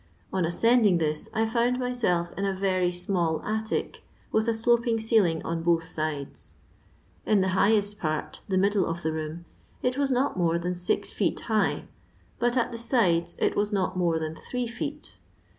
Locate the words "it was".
9.83-10.09, 13.37-13.71